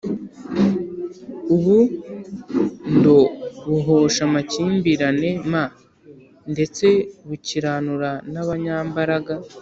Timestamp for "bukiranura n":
7.27-8.35